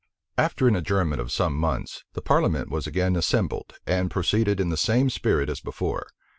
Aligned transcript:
After 0.35 0.67
an 0.67 0.75
adjournment 0.75 1.21
of 1.21 1.31
some 1.31 1.53
months, 1.55 2.03
the 2.13 2.23
parliament 2.23 2.71
was 2.71 2.87
again 2.87 3.15
assembled, 3.15 3.75
and 3.85 4.09
proceeded 4.09 4.59
in 4.59 4.69
the 4.69 4.75
same 4.75 5.11
spirit 5.11 5.47
as 5.47 5.59
before. 5.59 6.07